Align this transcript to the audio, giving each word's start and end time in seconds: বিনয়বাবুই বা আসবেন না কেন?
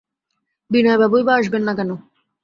বিনয়বাবুই 0.71 1.23
বা 1.27 1.33
আসবেন 1.39 1.63
না 1.67 1.73
কেন? 1.77 1.89